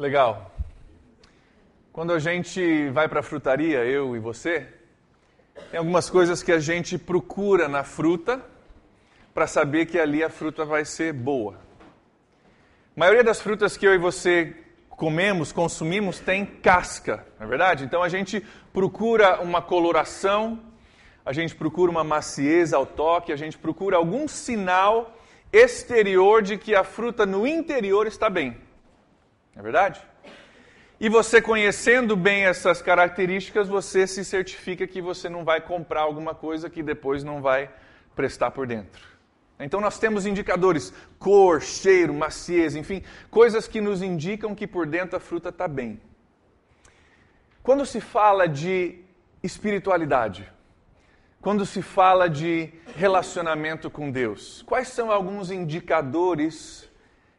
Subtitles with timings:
[0.00, 0.50] Legal.
[1.92, 4.66] Quando a gente vai para a frutaria, eu e você,
[5.70, 8.42] tem algumas coisas que a gente procura na fruta
[9.34, 11.60] para saber que ali a fruta vai ser boa.
[12.96, 14.56] A maioria das frutas que eu e você
[14.88, 17.84] comemos, consumimos, tem casca, não é verdade?
[17.84, 18.42] Então a gente
[18.72, 20.60] procura uma coloração,
[21.26, 25.14] a gente procura uma maciez ao toque, a gente procura algum sinal
[25.52, 28.69] exterior de que a fruta no interior está bem.
[29.54, 30.00] É verdade?
[30.98, 36.34] E você conhecendo bem essas características, você se certifica que você não vai comprar alguma
[36.34, 37.70] coisa que depois não vai
[38.14, 39.02] prestar por dentro.
[39.58, 45.16] Então nós temos indicadores, cor, cheiro, maciez, enfim, coisas que nos indicam que por dentro
[45.16, 46.00] a fruta está bem.
[47.62, 49.02] Quando se fala de
[49.42, 50.50] espiritualidade,
[51.40, 56.88] quando se fala de relacionamento com Deus, quais são alguns indicadores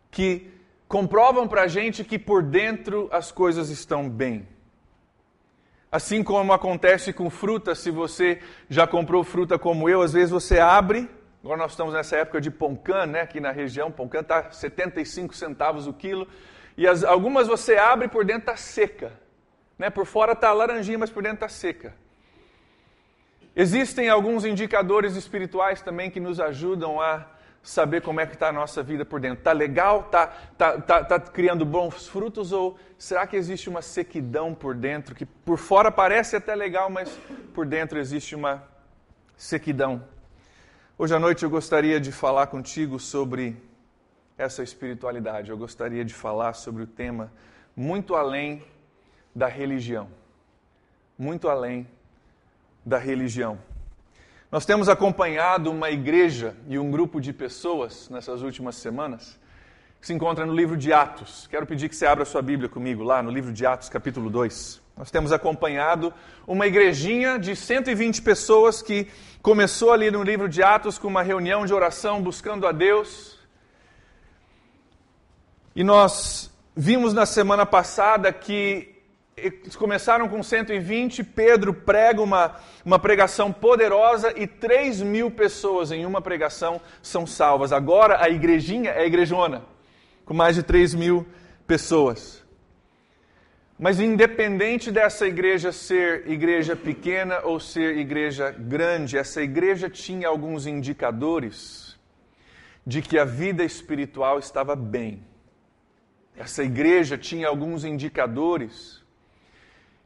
[0.09, 0.51] que
[0.91, 4.45] comprovam para a gente que por dentro as coisas estão bem.
[5.89, 10.59] Assim como acontece com fruta, se você já comprou fruta como eu, às vezes você
[10.59, 11.09] abre,
[11.41, 15.87] agora nós estamos nessa época de Poncan, né, aqui na região, Poncan está 75 centavos
[15.87, 16.27] o quilo,
[16.75, 19.13] e as, algumas você abre por dentro está seca.
[19.79, 21.95] Né, por fora está laranjinha, mas por dentro está seca.
[23.55, 27.27] Existem alguns indicadores espirituais também que nos ajudam a
[27.63, 29.39] saber como é que está a nossa vida por dentro.
[29.39, 30.01] Está legal?
[30.01, 32.51] Está tá, tá, tá criando bons frutos?
[32.51, 37.09] Ou será que existe uma sequidão por dentro, que por fora parece até legal, mas
[37.53, 38.63] por dentro existe uma
[39.37, 40.03] sequidão?
[40.97, 43.61] Hoje à noite eu gostaria de falar contigo sobre
[44.37, 45.51] essa espiritualidade.
[45.51, 47.31] Eu gostaria de falar sobre o tema
[47.75, 48.63] muito além
[49.35, 50.09] da religião.
[51.17, 51.87] Muito além
[52.85, 53.59] da religião.
[54.51, 59.39] Nós temos acompanhado uma igreja e um grupo de pessoas nessas últimas semanas
[60.01, 61.47] que se encontra no livro de Atos.
[61.47, 64.81] Quero pedir que você abra sua Bíblia comigo lá no livro de Atos, capítulo 2.
[64.97, 66.13] Nós temos acompanhado
[66.45, 69.07] uma igrejinha de 120 pessoas que
[69.41, 73.39] começou ali no livro de Atos com uma reunião de oração buscando a Deus.
[75.73, 79.00] E nós vimos na semana passada que
[79.77, 82.55] começaram com 120, Pedro prega uma,
[82.85, 87.71] uma pregação poderosa e 3 mil pessoas em uma pregação são salvas.
[87.71, 89.63] Agora a igrejinha é igrejona,
[90.25, 91.25] com mais de 3 mil
[91.65, 92.41] pessoas.
[93.79, 100.67] Mas independente dessa igreja ser igreja pequena ou ser igreja grande, essa igreja tinha alguns
[100.67, 101.99] indicadores
[102.85, 105.25] de que a vida espiritual estava bem.
[106.35, 109.00] Essa igreja tinha alguns indicadores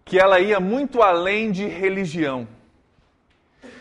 [0.05, 2.47] que ela ia muito além de religião.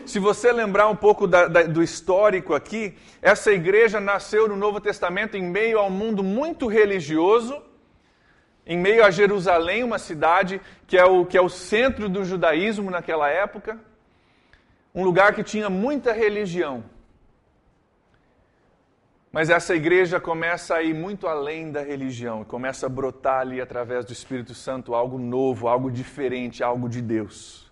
[0.07, 4.81] Se você lembrar um pouco da, da, do histórico aqui, essa igreja nasceu no Novo
[4.81, 7.63] Testamento em meio a um mundo muito religioso,
[8.67, 12.91] em meio a Jerusalém, uma cidade que é o, que é o centro do judaísmo
[12.91, 13.79] naquela época,
[14.95, 16.85] um lugar que tinha muita religião.
[19.35, 24.05] Mas essa igreja começa a ir muito além da religião, começa a brotar ali através
[24.05, 27.69] do Espírito Santo algo novo, algo diferente, algo de Deus.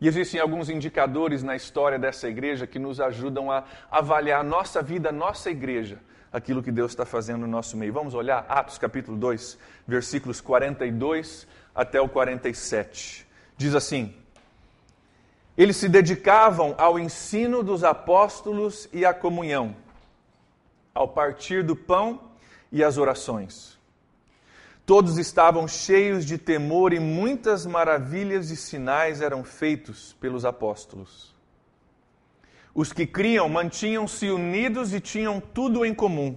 [0.00, 4.82] E existem alguns indicadores na história dessa igreja que nos ajudam a avaliar a nossa
[4.82, 6.00] vida, a nossa igreja,
[6.32, 7.92] aquilo que Deus está fazendo no nosso meio.
[7.92, 13.24] Vamos olhar Atos capítulo 2, versículos 42 até o 47.
[13.56, 14.12] Diz assim:
[15.56, 19.76] Eles se dedicavam ao ensino dos apóstolos e à comunhão
[20.98, 22.32] ao partir do pão
[22.72, 23.78] e as orações.
[24.84, 31.32] Todos estavam cheios de temor e muitas maravilhas e sinais eram feitos pelos apóstolos.
[32.74, 36.36] Os que criam mantinham-se unidos e tinham tudo em comum.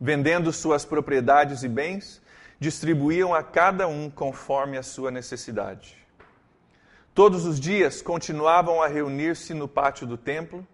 [0.00, 2.22] Vendendo suas propriedades e bens,
[2.60, 5.96] distribuíam a cada um conforme a sua necessidade.
[7.12, 10.64] Todos os dias continuavam a reunir-se no pátio do templo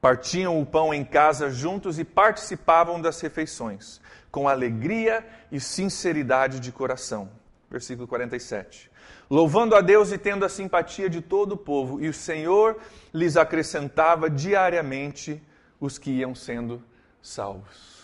[0.00, 4.00] Partiam o pão em casa juntos e participavam das refeições,
[4.30, 7.30] com alegria e sinceridade de coração.
[7.70, 8.90] Versículo 47.
[9.28, 12.78] Louvando a Deus e tendo a simpatia de todo o povo, e o Senhor
[13.12, 15.40] lhes acrescentava diariamente
[15.78, 16.82] os que iam sendo
[17.22, 18.00] salvos.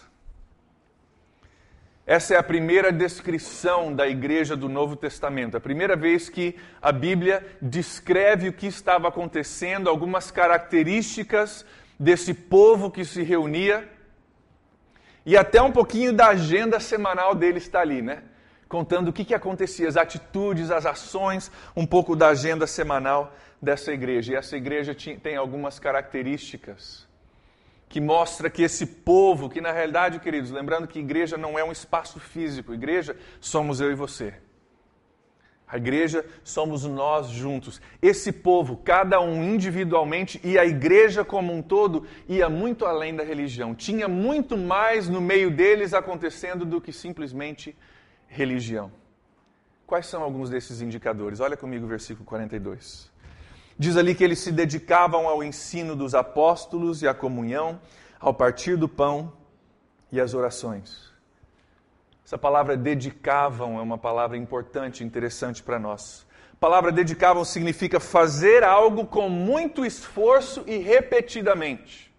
[2.07, 6.93] Essa é a primeira descrição da igreja do Novo Testamento, a primeira vez que a
[6.93, 11.67] Bíblia descreve o que estava acontecendo, algumas características
[11.99, 13.89] desse povo que se reunia.
[15.25, 18.23] E até um pouquinho da agenda semanal dele está ali, né?
[18.69, 23.93] Contando o que, que acontecia, as atitudes, as ações, um pouco da agenda semanal dessa
[23.93, 24.33] igreja.
[24.33, 27.07] E essa igreja tem algumas características
[27.89, 31.71] que mostra que esse povo, que na realidade, queridos, lembrando que igreja não é um
[31.71, 34.35] espaço físico, igreja somos eu e você.
[35.69, 37.81] A igreja somos nós juntos.
[38.01, 43.25] Esse povo, cada um individualmente, e a igreja como um todo, ia muito além da
[43.25, 43.75] religião.
[43.75, 47.77] Tinha muito mais no meio deles acontecendo do que simplesmente
[48.29, 48.93] religião.
[49.87, 51.41] Quais são alguns desses indicadores?
[51.41, 53.11] Olha comigo o versículo 42.
[53.79, 57.81] Diz ali que eles se dedicavam ao ensino dos apóstolos e à comunhão,
[58.21, 59.33] ao partir do pão
[60.11, 61.16] e às orações.
[62.27, 66.27] Essa palavra dedicavam é uma palavra importante, interessante para nós.
[66.55, 72.13] A palavra dedicavam significa fazer algo com muito esforço e repetidamente.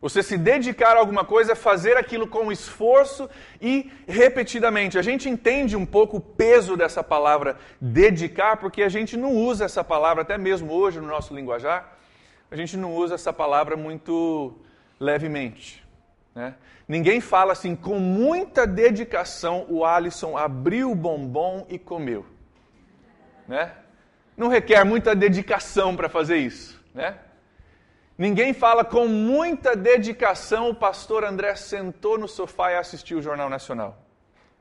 [0.00, 3.30] Você se dedicar a alguma coisa é fazer aquilo com esforço
[3.60, 4.98] e repetidamente.
[4.98, 9.64] A gente entende um pouco o peso dessa palavra dedicar, porque a gente não usa
[9.64, 11.96] essa palavra, até mesmo hoje no nosso linguajar,
[12.50, 14.56] a gente não usa essa palavra muito
[14.98, 15.86] levemente.
[16.34, 16.54] Né?
[16.88, 22.24] Ninguém fala assim, com muita dedicação, o Alisson abriu o bombom e comeu.
[23.48, 23.72] Né?
[24.36, 26.80] Não requer muita dedicação para fazer isso.
[26.94, 27.18] Né?
[28.16, 33.50] Ninguém fala com muita dedicação, o pastor André sentou no sofá e assistiu o Jornal
[33.50, 33.98] Nacional.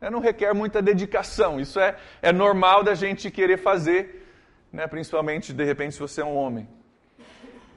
[0.02, 4.28] É, não requer muita dedicação, isso é, é normal da gente querer fazer,
[4.74, 4.88] né?
[4.88, 6.68] principalmente de repente se você é um homem.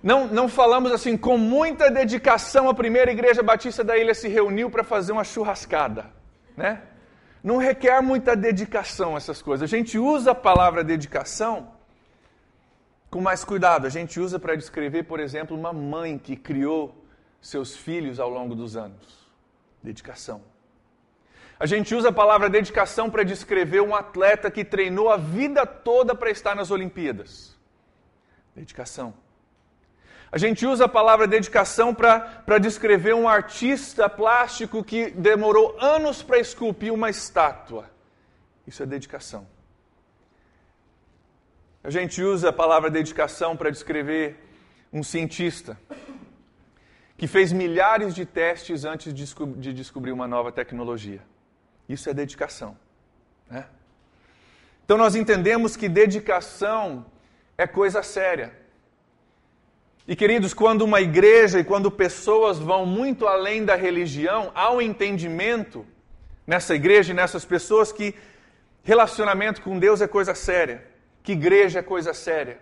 [0.03, 4.71] Não, não falamos assim, com muita dedicação, a primeira igreja batista da ilha se reuniu
[4.71, 6.07] para fazer uma churrascada.
[6.57, 6.83] Né?
[7.43, 9.63] Não requer muita dedicação essas coisas.
[9.63, 11.73] A gente usa a palavra dedicação
[13.11, 13.87] com mais cuidado.
[13.87, 16.95] A gente usa para descrever, por exemplo, uma mãe que criou
[17.41, 19.27] seus filhos ao longo dos anos.
[19.83, 20.43] Dedicação.
[21.59, 26.15] A gente usa a palavra dedicação para descrever um atleta que treinou a vida toda
[26.15, 27.59] para estar nas Olimpíadas.
[28.55, 29.13] Dedicação.
[30.31, 36.39] A gente usa a palavra dedicação para descrever um artista plástico que demorou anos para
[36.39, 37.91] esculpir uma estátua.
[38.67, 39.47] Isso é dedicação.
[41.83, 44.37] A gente usa a palavra dedicação para descrever
[44.93, 45.79] um cientista
[47.17, 51.21] que fez milhares de testes antes de descobrir uma nova tecnologia.
[51.89, 52.77] Isso é dedicação.
[53.51, 53.67] Né?
[54.85, 57.07] Então nós entendemos que dedicação
[57.57, 58.68] é coisa séria.
[60.11, 64.81] E queridos, quando uma igreja e quando pessoas vão muito além da religião, há um
[64.81, 65.87] entendimento
[66.47, 68.15] nessa igreja e nessas pessoas que
[68.83, 70.83] relacionamento com Deus é coisa séria,
[71.23, 72.59] que igreja é coisa séria,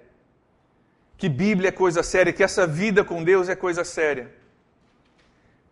[1.16, 4.28] que Bíblia é coisa séria, que essa vida com Deus é coisa séria.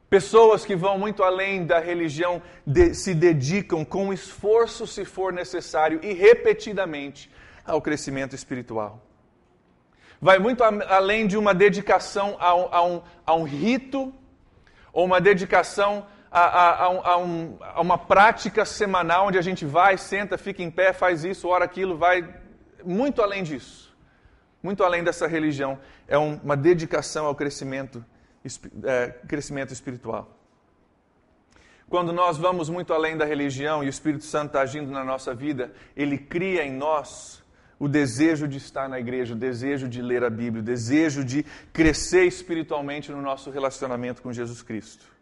[0.09, 5.99] Pessoas que vão muito além da religião de, se dedicam com esforço, se for necessário,
[6.05, 7.29] e repetidamente
[7.67, 9.05] ao crescimento espiritual
[10.25, 14.11] vai muito além de uma dedicação a um, a um, a um rito
[14.91, 20.39] ou uma dedicação a, a, um, a, uma prática semanal onde a gente vai, senta,
[20.39, 22.27] fica em pé, faz isso, ora aquilo, vai
[22.83, 23.95] muito além disso.
[24.63, 25.79] Muito além dessa religião.
[26.09, 28.03] É uma dedicação ao crescimento,
[28.83, 30.35] é, crescimento espiritual.
[31.87, 35.35] Quando nós vamos muito além da religião e o Espírito Santo está agindo na nossa
[35.35, 37.44] vida, ele cria em nós
[37.79, 41.45] o desejo de estar na igreja, o desejo de ler a Bíblia, o desejo de
[41.73, 45.15] crescer espiritualmente no nosso relacionamento com Jesus Cristo.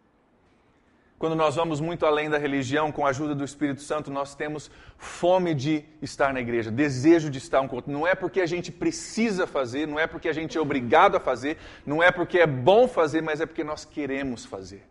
[1.23, 4.69] Quando nós vamos muito além da religião, com a ajuda do Espírito Santo, nós temos
[4.99, 7.93] fome de estar na igreja, desejo de estar um outro.
[7.93, 11.21] Não é porque a gente precisa fazer, não é porque a gente é obrigado a
[11.21, 14.83] fazer, não é porque é bom fazer, mas é porque nós queremos fazer.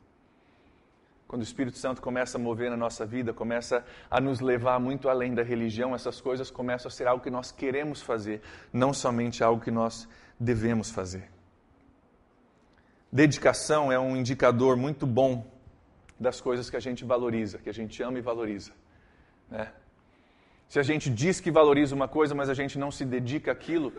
[1.31, 5.07] Quando o Espírito Santo começa a mover na nossa vida, começa a nos levar muito
[5.07, 8.41] além da religião, essas coisas começam a ser algo que nós queremos fazer,
[8.73, 11.31] não somente algo que nós devemos fazer.
[13.09, 15.49] Dedicação é um indicador muito bom
[16.19, 18.73] das coisas que a gente valoriza, que a gente ama e valoriza.
[19.49, 19.71] Né?
[20.67, 23.93] Se a gente diz que valoriza uma coisa, mas a gente não se dedica àquilo,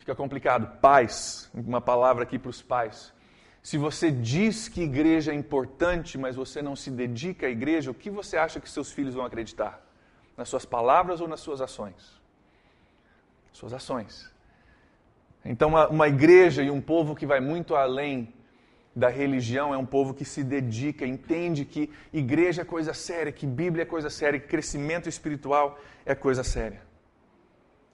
[0.00, 0.80] fica complicado.
[0.80, 3.14] Pais, uma palavra aqui para os pais.
[3.62, 7.94] Se você diz que igreja é importante, mas você não se dedica à igreja, o
[7.94, 9.80] que você acha que seus filhos vão acreditar?
[10.36, 12.20] Nas suas palavras ou nas suas ações?
[13.52, 14.32] Suas ações.
[15.44, 18.34] Então, uma, igreja e um povo que vai muito além
[18.94, 23.46] da religião é um povo que se dedica, entende que igreja é coisa séria, que
[23.46, 26.82] Bíblia é coisa séria, que crescimento espiritual é coisa séria.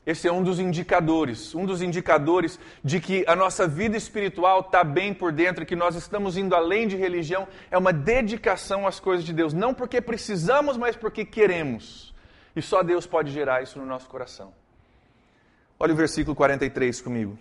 [0.08, 4.82] Esse é um dos indicadores, um dos indicadores de que a nossa vida espiritual está
[4.82, 9.22] bem por dentro, que nós estamos indo além de religião, é uma dedicação às coisas
[9.22, 9.52] de Deus.
[9.52, 12.14] Não porque precisamos, mas porque queremos.
[12.56, 14.54] E só Deus pode gerar isso no nosso coração.
[15.78, 17.38] Olha o versículo 43 comigo.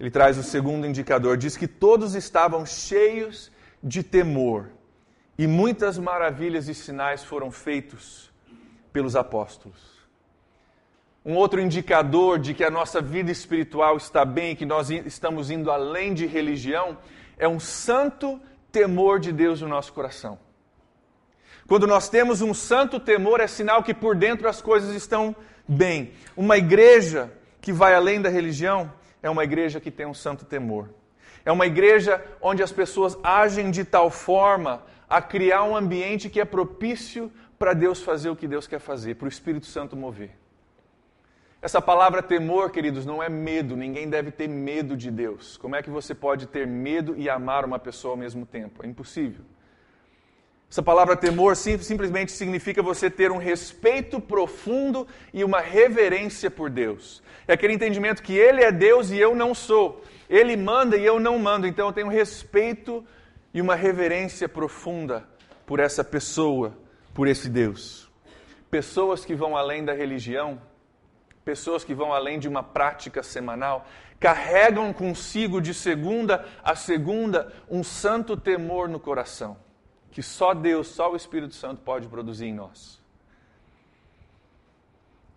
[0.00, 4.68] Ele traz o segundo indicador, diz que todos estavam cheios de temor
[5.38, 8.32] e muitas maravilhas e sinais foram feitos
[8.92, 9.99] pelos apóstolos.
[11.24, 15.70] Um outro indicador de que a nossa vida espiritual está bem, que nós estamos indo
[15.70, 16.96] além de religião,
[17.36, 18.40] é um santo
[18.72, 20.38] temor de Deus no nosso coração.
[21.68, 25.36] Quando nós temos um santo temor, é sinal que por dentro as coisas estão
[25.68, 26.12] bem.
[26.34, 30.88] Uma igreja que vai além da religião é uma igreja que tem um santo temor.
[31.44, 36.40] É uma igreja onde as pessoas agem de tal forma a criar um ambiente que
[36.40, 40.39] é propício para Deus fazer o que Deus quer fazer, para o Espírito Santo mover.
[41.62, 43.76] Essa palavra temor, queridos, não é medo.
[43.76, 45.58] Ninguém deve ter medo de Deus.
[45.58, 48.82] Como é que você pode ter medo e amar uma pessoa ao mesmo tempo?
[48.82, 49.44] É impossível.
[50.70, 56.70] Essa palavra temor sim, simplesmente significa você ter um respeito profundo e uma reverência por
[56.70, 57.22] Deus.
[57.46, 60.02] É aquele entendimento que Ele é Deus e eu não sou.
[60.30, 61.66] Ele manda e eu não mando.
[61.66, 63.04] Então eu tenho respeito
[63.52, 65.28] e uma reverência profunda
[65.66, 66.74] por essa pessoa,
[67.12, 68.08] por esse Deus.
[68.70, 70.69] Pessoas que vão além da religião
[71.50, 73.84] pessoas que vão além de uma prática semanal,
[74.20, 79.56] carregam consigo de segunda a segunda um santo temor no coração,
[80.12, 83.02] que só Deus, só o Espírito Santo pode produzir em nós.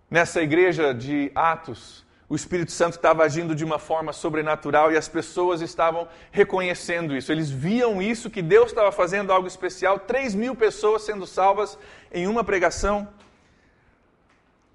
[0.08, 5.08] Nessa igreja de Atos, o Espírito Santo estava agindo de uma forma sobrenatural e as
[5.08, 7.32] pessoas estavam reconhecendo isso.
[7.32, 9.98] Eles viam isso, que Deus estava fazendo algo especial.
[9.98, 11.76] Três mil pessoas sendo salvas
[12.12, 13.08] em uma pregação.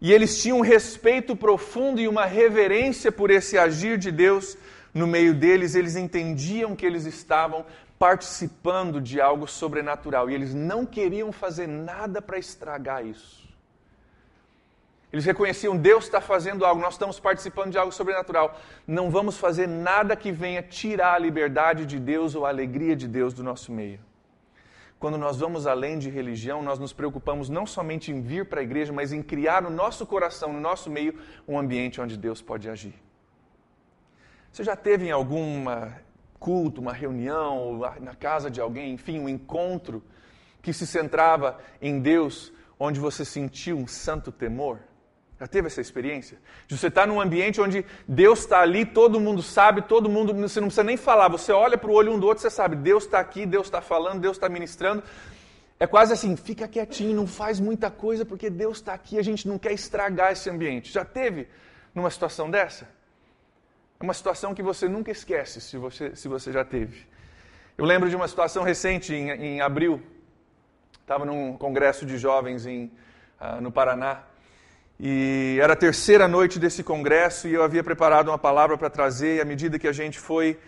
[0.00, 4.56] E eles tinham um respeito profundo e uma reverência por esse agir de Deus
[4.94, 5.74] no meio deles.
[5.74, 7.66] Eles entendiam que eles estavam
[7.98, 13.48] participando de algo sobrenatural e eles não queriam fazer nada para estragar isso.
[15.12, 18.60] Eles reconheciam Deus está fazendo algo, nós estamos participando de algo sobrenatural.
[18.86, 23.08] Não vamos fazer nada que venha tirar a liberdade de Deus ou a alegria de
[23.08, 24.07] Deus do nosso meio.
[24.98, 28.64] Quando nós vamos além de religião, nós nos preocupamos não somente em vir para a
[28.64, 32.68] igreja, mas em criar no nosso coração, no nosso meio, um ambiente onde Deus pode
[32.68, 32.94] agir.
[34.50, 35.64] Você já teve em algum
[36.40, 40.02] culto, uma reunião, na casa de alguém, enfim, um encontro
[40.60, 44.80] que se centrava em Deus, onde você sentiu um santo temor?
[45.40, 46.38] Já teve essa experiência?
[46.66, 50.60] De você estar num ambiente onde Deus está ali, todo mundo sabe, todo mundo, você
[50.60, 53.04] não precisa nem falar, você olha para o olho um do outro, você sabe, Deus
[53.04, 55.02] está aqui, Deus está falando, Deus está ministrando.
[55.78, 59.46] É quase assim, fica quietinho, não faz muita coisa, porque Deus está aqui, a gente
[59.46, 60.90] não quer estragar esse ambiente.
[60.90, 61.46] Já teve
[61.94, 62.88] numa situação dessa?
[64.00, 67.06] É uma situação que você nunca esquece, se você, se você já teve.
[67.76, 70.02] Eu lembro de uma situação recente, em, em abril,
[71.00, 72.90] estava num congresso de jovens em,
[73.40, 74.24] uh, no Paraná,
[75.00, 79.36] e era a terceira noite desse congresso e eu havia preparado uma palavra para trazer.
[79.36, 80.58] E à medida que a gente foi,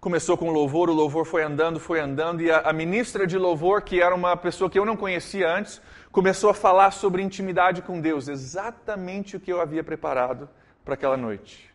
[0.00, 2.40] começou com louvor, o louvor foi andando, foi andando.
[2.40, 5.82] E a, a ministra de louvor, que era uma pessoa que eu não conhecia antes,
[6.10, 10.48] começou a falar sobre intimidade com Deus, exatamente o que eu havia preparado
[10.82, 11.73] para aquela noite.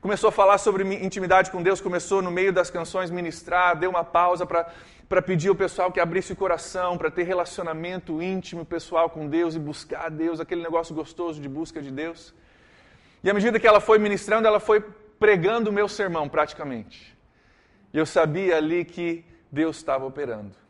[0.00, 4.04] Começou a falar sobre intimidade com Deus, começou no meio das canções ministrar, deu uma
[4.04, 9.28] pausa para pedir ao pessoal que abrisse o coração, para ter relacionamento íntimo pessoal com
[9.28, 12.34] Deus e buscar a Deus, aquele negócio gostoso de busca de Deus.
[13.24, 14.80] E à medida que ela foi ministrando, ela foi
[15.18, 17.16] pregando o meu sermão praticamente.
[17.92, 20.67] E eu sabia ali que Deus estava operando.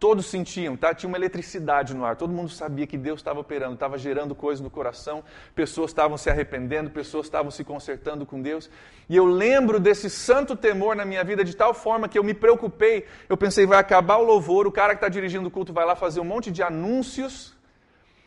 [0.00, 0.94] Todos sentiam, tá?
[0.94, 4.58] tinha uma eletricidade no ar, todo mundo sabia que Deus estava operando, estava gerando coisas
[4.58, 5.22] no coração,
[5.54, 8.70] pessoas estavam se arrependendo, pessoas estavam se consertando com Deus.
[9.10, 12.32] E eu lembro desse santo temor na minha vida de tal forma que eu me
[12.32, 13.04] preocupei.
[13.28, 15.94] Eu pensei, vai acabar o louvor, o cara que está dirigindo o culto vai lá
[15.94, 17.54] fazer um monte de anúncios,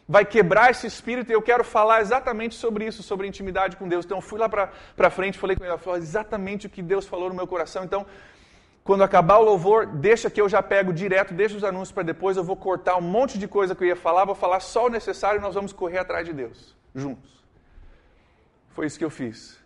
[0.08, 4.06] vai quebrar esse espírito e eu quero falar exatamente sobre isso, sobre intimidade com Deus.
[4.06, 7.30] Então eu fui lá para frente, falei com ele, falou exatamente o que Deus falou
[7.30, 7.84] no meu coração.
[7.84, 8.06] Então
[8.84, 12.36] quando acabar o louvor, deixa que eu já pego direto, deixa os anúncios para depois,
[12.36, 14.90] eu vou cortar um monte de coisa que eu ia falar, vou falar só o
[14.90, 17.42] necessário e nós vamos correr atrás de Deus, juntos.
[18.72, 19.58] Foi isso que eu fiz.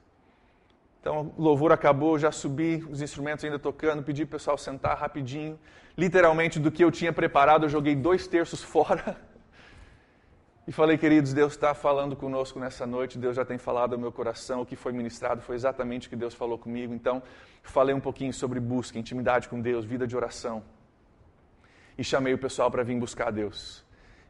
[1.02, 4.98] Então, o louvor acabou, já subi, os instrumentos ainda tocando, pedi para o pessoal sentar
[4.98, 5.58] rapidinho.
[5.98, 9.18] Literalmente, do que eu tinha preparado, eu joguei dois terços fora.
[10.68, 14.12] E falei, queridos, Deus está falando conosco nessa noite, Deus já tem falado ao meu
[14.12, 16.94] coração, o que foi ministrado foi exatamente o que Deus falou comigo.
[16.94, 17.24] Então,
[17.64, 20.62] falei um pouquinho sobre busca, intimidade com Deus, vida de oração.
[21.98, 23.86] E chamei o pessoal para vir buscar Deus.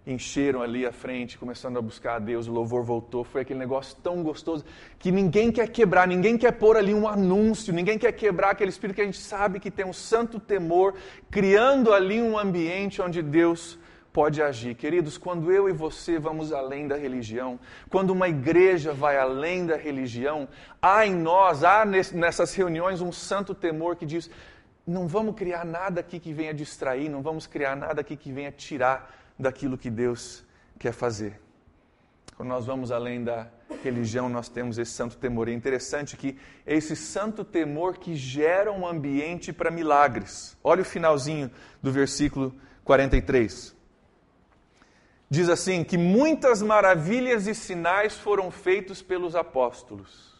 [0.05, 3.23] Encheram ali a frente, começando a buscar a Deus, o louvor voltou.
[3.23, 4.63] Foi aquele negócio tão gostoso
[4.99, 8.95] que ninguém quer quebrar, ninguém quer pôr ali um anúncio, ninguém quer quebrar aquele espírito
[8.97, 10.93] que a gente sabe que tem um santo temor,
[11.31, 13.79] criando ali um ambiente onde Deus
[14.17, 14.73] pode agir.
[14.73, 19.77] Queridos, quando eu e você vamos além da religião, quando uma igreja vai além da
[19.77, 20.47] religião,
[20.81, 24.27] há em nós, há nessas reuniões um santo temor que diz:
[24.87, 28.51] não vamos criar nada aqui que venha distrair, não vamos criar nada aqui que venha
[28.51, 30.43] tirar daquilo que Deus
[30.79, 31.39] quer fazer.
[32.35, 33.47] Quando nós vamos além da
[33.83, 35.47] religião, nós temos esse santo temor.
[35.47, 40.57] É interessante que é esse santo temor que gera um ambiente para milagres.
[40.63, 41.51] Olha o finalzinho
[41.83, 42.51] do versículo
[42.83, 43.76] 43.
[45.29, 50.35] Diz assim: que muitas maravilhas e sinais foram feitos pelos apóstolos.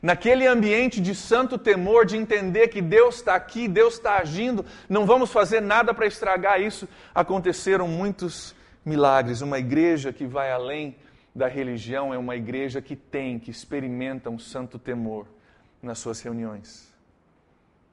[0.00, 5.06] Naquele ambiente de santo temor, de entender que Deus está aqui, Deus está agindo, não
[5.06, 8.52] vamos fazer nada para estragar isso, aconteceram muitos
[8.84, 9.42] milagres.
[9.42, 10.96] Uma igreja que vai além
[11.32, 15.26] da religião é uma igreja que tem, que experimenta um santo temor
[15.80, 16.92] nas suas reuniões.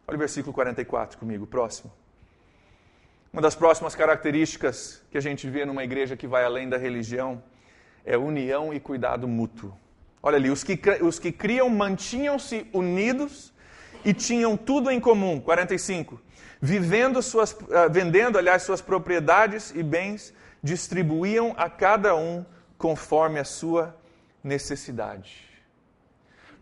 [0.08, 1.92] Olha o versículo 44 comigo, próximo.
[3.32, 7.44] Uma das próximas características que a gente vê numa igreja que vai além da religião
[8.04, 9.72] é união e cuidado mútuo.
[10.22, 13.54] Olha ali, os que, os que criam mantinham-se unidos
[14.04, 15.40] e tinham tudo em comum.
[15.40, 16.20] 45.
[16.60, 20.34] Vivendo suas, uh, vendendo, aliás, suas propriedades e bens,
[20.64, 22.44] distribuíam a cada um
[22.80, 23.96] conforme a sua
[24.44, 25.48] necessidade.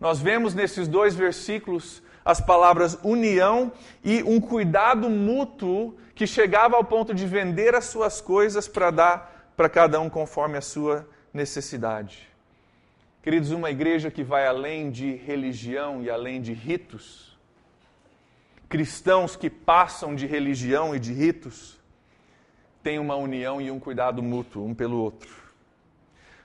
[0.01, 3.71] Nós vemos nesses dois versículos as palavras união
[4.03, 9.51] e um cuidado mútuo que chegava ao ponto de vender as suas coisas para dar
[9.55, 12.27] para cada um conforme a sua necessidade.
[13.21, 17.38] Queridos, uma igreja que vai além de religião e além de ritos,
[18.67, 21.79] cristãos que passam de religião e de ritos,
[22.81, 25.47] tem uma união e um cuidado mútuo um pelo outro.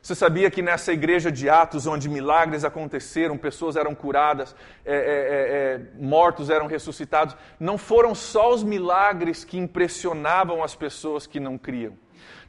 [0.03, 4.53] Você sabia que nessa igreja de Atos, onde milagres aconteceram, pessoas eram curadas,
[4.85, 10.75] é, é, é, é, mortos eram ressuscitados, não foram só os milagres que impressionavam as
[10.75, 11.97] pessoas que não criam.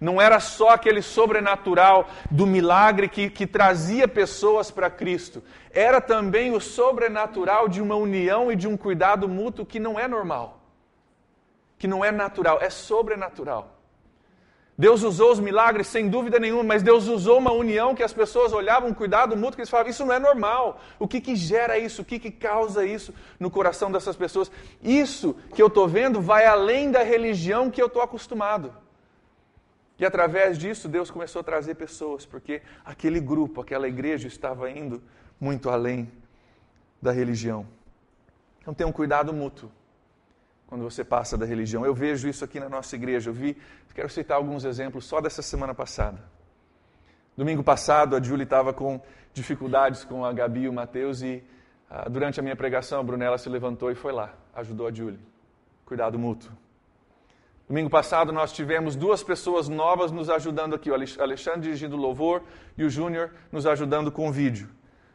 [0.02, 5.44] Não era só aquele sobrenatural do milagre que, que trazia pessoas para Cristo.
[5.72, 10.08] Era também o sobrenatural de uma união e de um cuidado mútuo que não é
[10.08, 10.60] normal,
[11.78, 13.83] que não é natural, é sobrenatural.
[14.84, 18.52] Deus usou os milagres sem dúvida nenhuma, mas Deus usou uma união que as pessoas
[18.52, 20.78] olhavam, um cuidado mútuo, que eles falavam, isso não é normal.
[21.00, 22.02] O que, que gera isso?
[22.02, 24.52] O que, que causa isso no coração dessas pessoas?
[24.82, 28.76] Isso que eu estou vendo vai além da religião que eu estou acostumado.
[29.98, 35.02] E através disso, Deus começou a trazer pessoas, porque aquele grupo, aquela igreja estava indo
[35.40, 36.12] muito além
[37.02, 37.66] da religião.
[38.60, 39.72] Então, tenha um cuidado mútuo
[40.74, 41.86] quando você passa da religião.
[41.86, 43.30] Eu vejo isso aqui na nossa igreja.
[43.30, 43.56] Eu vi,
[43.94, 46.18] quero citar alguns exemplos só dessa semana passada.
[47.38, 49.00] Domingo passado, a Julie estava com
[49.36, 51.44] dificuldades com a Gabi e o Matheus e
[51.88, 55.20] ah, durante a minha pregação, a Brunella se levantou e foi lá, ajudou a Julie.
[55.86, 56.52] Cuidado mútuo.
[57.68, 62.42] Domingo passado nós tivemos duas pessoas novas nos ajudando aqui, o Alexandre dirigindo louvor
[62.76, 64.68] e o Júnior nos ajudando com o vídeo.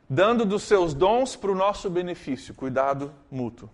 [0.09, 3.69] Dando dos seus dons para o nosso benefício, cuidado mútuo.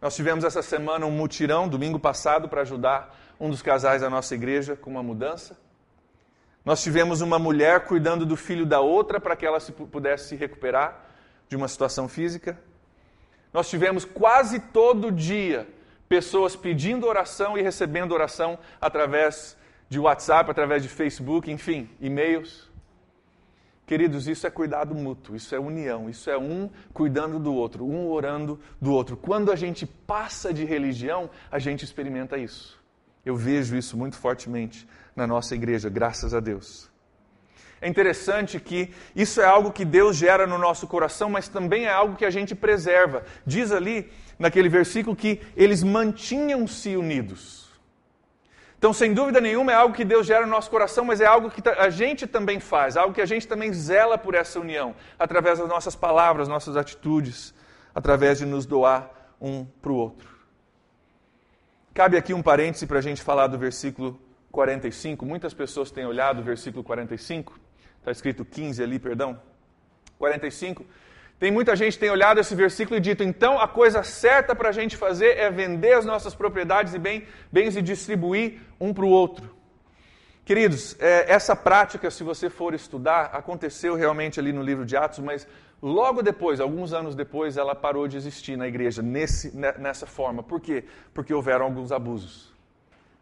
[0.00, 4.34] Nós tivemos essa semana um mutirão, domingo passado, para ajudar um dos casais da nossa
[4.34, 5.58] igreja com uma mudança.
[6.64, 10.36] Nós tivemos uma mulher cuidando do filho da outra para que ela se, pudesse se
[10.36, 11.06] recuperar
[11.48, 12.58] de uma situação física.
[13.52, 15.66] Nós tivemos quase todo dia
[16.08, 19.56] pessoas pedindo oração e recebendo oração através
[19.88, 22.68] de WhatsApp, através de Facebook, enfim, e-mails.
[23.86, 28.10] Queridos, isso é cuidado mútuo, isso é união, isso é um cuidando do outro, um
[28.10, 29.16] orando do outro.
[29.16, 32.82] Quando a gente passa de religião, a gente experimenta isso.
[33.24, 36.90] Eu vejo isso muito fortemente na nossa igreja, graças a Deus.
[37.80, 41.92] É interessante que isso é algo que Deus gera no nosso coração, mas também é
[41.92, 43.22] algo que a gente preserva.
[43.46, 47.65] Diz ali naquele versículo que eles mantinham-se unidos.
[48.78, 51.50] Então, sem dúvida nenhuma, é algo que Deus gera no nosso coração, mas é algo
[51.50, 55.58] que a gente também faz, algo que a gente também zela por essa união, através
[55.58, 57.54] das nossas palavras, nossas atitudes,
[57.94, 59.10] através de nos doar
[59.40, 60.28] um para o outro.
[61.94, 64.20] Cabe aqui um parêntese para a gente falar do versículo
[64.52, 65.24] 45.
[65.24, 67.58] Muitas pessoas têm olhado o versículo 45,
[67.98, 69.40] está escrito 15 ali, perdão.
[70.18, 70.84] 45
[71.38, 74.70] tem muita gente que tem olhado esse versículo e dito, então a coisa certa para
[74.70, 79.04] a gente fazer é vender as nossas propriedades e bem, bens e distribuir um para
[79.04, 79.54] o outro.
[80.46, 85.18] Queridos, é, essa prática, se você for estudar, aconteceu realmente ali no livro de Atos,
[85.18, 85.46] mas
[85.82, 90.42] logo depois, alguns anos depois, ela parou de existir na igreja nesse, nessa forma.
[90.42, 90.84] Por quê?
[91.12, 92.54] Porque houveram alguns abusos.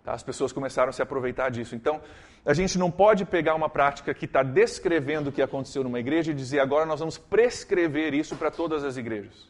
[0.04, 0.12] Tá?
[0.12, 1.74] As pessoas começaram a se aproveitar disso.
[1.74, 2.00] Então,
[2.46, 6.30] a gente não pode pegar uma prática que está descrevendo o que aconteceu numa igreja
[6.30, 9.48] e dizer agora nós vamos prescrever isso para todas as igrejas.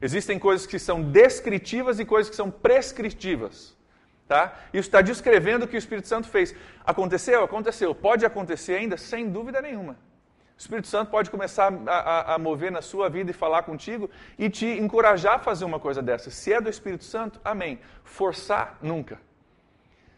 [0.00, 3.76] Existem coisas que são descritivas e coisas que são prescritivas.
[4.26, 4.54] Tá?
[4.72, 6.54] Isso está descrevendo o que o Espírito Santo fez.
[6.84, 7.44] Aconteceu?
[7.44, 7.94] Aconteceu.
[7.94, 8.96] Pode acontecer ainda?
[8.96, 9.92] Sem dúvida nenhuma.
[9.92, 14.10] O Espírito Santo pode começar a, a, a, mover na sua vida e falar contigo
[14.38, 16.30] e te encorajar a fazer uma coisa dessa.
[16.30, 17.78] Se é do Espírito Santo, amém.
[18.02, 19.20] Forçar, nunca.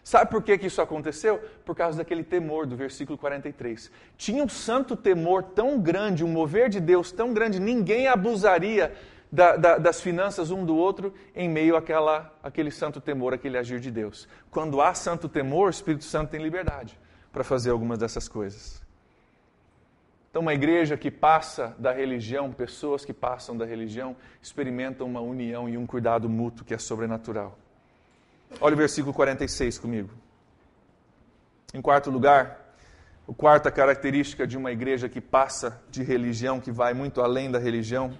[0.08, 1.38] Sabe por que, que isso aconteceu?
[1.66, 3.90] Por causa daquele temor do versículo 43.
[4.16, 8.94] Tinha um santo temor tão grande, um mover de Deus tão grande, ninguém abusaria
[9.30, 13.80] da, da, das finanças um do outro em meio àquela, àquele santo temor, aquele agir
[13.80, 14.26] de Deus.
[14.50, 16.98] Quando há santo temor, o Espírito Santo tem liberdade
[17.30, 18.82] para fazer algumas dessas coisas.
[20.30, 25.68] Então, uma igreja que passa da religião, pessoas que passam da religião, experimentam uma união
[25.68, 27.58] e um cuidado mútuo que é sobrenatural.
[28.60, 30.10] Olha o versículo 46 comigo.
[31.72, 32.74] Em quarto lugar,
[33.28, 37.58] a quarta característica de uma igreja que passa de religião, que vai muito além da
[37.58, 38.18] religião,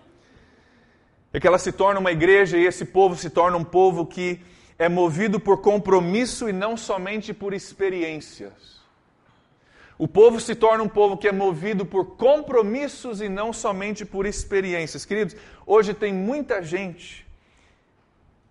[1.33, 4.41] é que ela se torna uma igreja e esse povo se torna um povo que
[4.79, 8.79] é movido por compromisso e não somente por experiências.
[9.99, 14.27] O povo se torna um povo que é movido por compromissos e não somente por
[14.27, 15.05] experiências.
[15.05, 15.35] Queridos,
[15.67, 17.27] hoje tem muita gente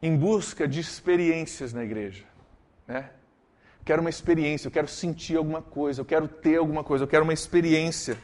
[0.02, 2.24] em busca de experiências na igreja.
[2.88, 3.10] Né?
[3.84, 7.24] Quero uma experiência, eu quero sentir alguma coisa, eu quero ter alguma coisa, eu quero
[7.24, 8.18] uma experiência.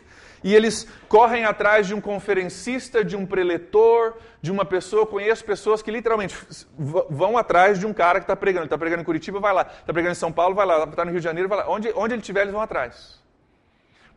[0.43, 5.03] E eles correm atrás de um conferencista, de um preletor, de uma pessoa.
[5.03, 6.35] Eu conheço pessoas que literalmente
[6.77, 8.65] vão atrás de um cara que está pregando.
[8.65, 9.61] Está pregando em Curitiba, vai lá.
[9.61, 10.83] Está pregando em São Paulo, vai lá.
[10.83, 11.69] Está no Rio de Janeiro, vai lá.
[11.69, 13.21] Onde, onde ele estiver, eles vão atrás.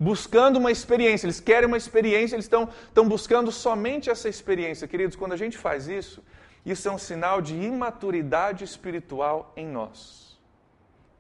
[0.01, 1.27] Buscando uma experiência.
[1.27, 4.89] Eles querem uma experiência, eles estão buscando somente essa experiência.
[4.89, 6.21] Queridos, quando a gente faz isso,
[6.67, 10.37] isso é um sinal de imaturidade espiritual em nós.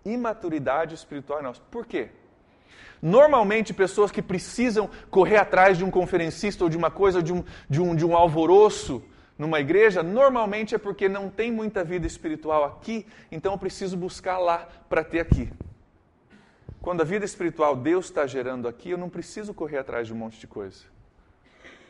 [0.04, 1.60] Imaturidade espiritual em nós.
[1.70, 2.08] Por quê?
[3.00, 7.44] Normalmente, pessoas que precisam correr atrás de um conferencista ou de uma coisa, de um,
[7.70, 9.02] de um, de um alvoroço
[9.38, 14.38] numa igreja, normalmente é porque não tem muita vida espiritual aqui, então eu preciso buscar
[14.38, 15.48] lá para ter aqui.
[16.80, 20.16] Quando a vida espiritual Deus está gerando aqui, eu não preciso correr atrás de um
[20.16, 20.84] monte de coisa.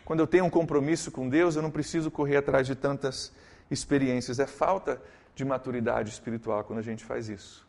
[0.05, 3.33] Quando eu tenho um compromisso com Deus, eu não preciso correr atrás de tantas
[3.71, 4.39] experiências.
[4.39, 5.01] É falta
[5.35, 7.67] de maturidade espiritual quando a gente faz isso.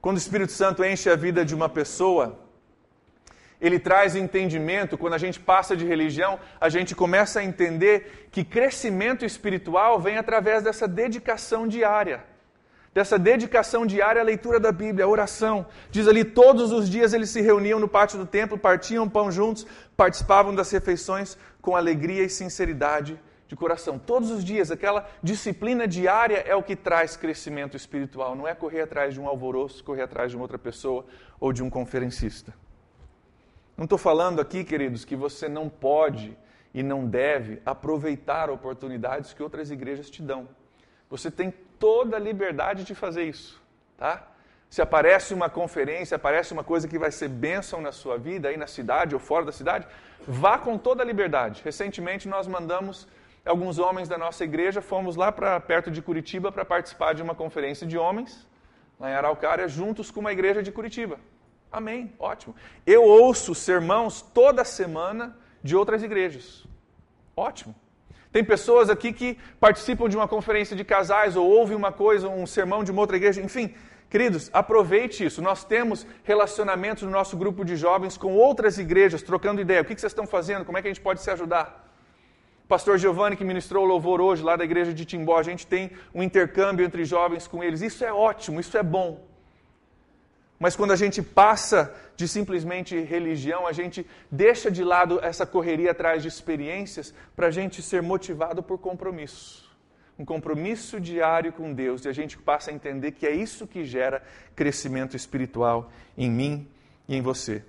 [0.00, 2.38] Quando o Espírito Santo enche a vida de uma pessoa,
[3.60, 4.98] ele traz entendimento.
[4.98, 10.16] Quando a gente passa de religião, a gente começa a entender que crescimento espiritual vem
[10.18, 12.24] através dessa dedicação diária.
[12.92, 15.66] Dessa dedicação diária à leitura da Bíblia, à oração.
[15.90, 19.66] Diz ali: todos os dias eles se reuniam no pátio do templo, partiam pão juntos,
[19.96, 23.18] participavam das refeições com alegria e sinceridade
[23.52, 23.98] de coração.
[23.98, 28.34] Todos os dias, aquela disciplina diária é o que traz crescimento espiritual.
[28.34, 31.04] Não é correr atrás de um alvoroço, correr atrás de uma outra pessoa
[31.38, 32.54] ou de um conferencista.
[33.76, 36.34] Não estou falando aqui, queridos, que você não pode
[36.72, 40.48] e não deve aproveitar oportunidades que outras igrejas te dão.
[41.10, 43.60] Você tem toda a liberdade de fazer isso,
[43.98, 44.28] tá?
[44.70, 48.56] Se aparece uma conferência, aparece uma coisa que vai ser bênção na sua vida, aí
[48.56, 49.86] na cidade ou fora da cidade,
[50.26, 51.60] vá com toda a liberdade.
[51.62, 53.06] Recentemente nós mandamos
[53.44, 57.34] alguns homens da nossa igreja, fomos lá para perto de Curitiba para participar de uma
[57.34, 58.46] conferência de homens,
[58.98, 61.18] lá em Araucária, juntos com uma igreja de Curitiba.
[61.70, 62.54] Amém, ótimo.
[62.86, 66.66] Eu ouço sermãos toda semana de outras igrejas.
[67.36, 67.74] Ótimo.
[68.30, 72.46] Tem pessoas aqui que participam de uma conferência de casais ou ouvem uma coisa, um
[72.46, 73.74] sermão de uma outra igreja, enfim.
[74.08, 75.40] Queridos, aproveite isso.
[75.40, 79.82] Nós temos relacionamentos no nosso grupo de jovens com outras igrejas, trocando ideia.
[79.82, 80.64] O que vocês estão fazendo?
[80.64, 81.91] Como é que a gente pode se ajudar?
[82.72, 85.90] Pastor Giovanni, que ministrou o louvor hoje lá da igreja de Timbó, a gente tem
[86.14, 87.82] um intercâmbio entre jovens com eles.
[87.82, 89.22] Isso é ótimo, isso é bom.
[90.58, 95.90] Mas quando a gente passa de simplesmente religião, a gente deixa de lado essa correria
[95.90, 99.70] atrás de experiências para a gente ser motivado por compromisso.
[100.18, 103.84] Um compromisso diário com Deus e a gente passa a entender que é isso que
[103.84, 104.22] gera
[104.56, 106.66] crescimento espiritual em mim
[107.06, 107.62] e em você.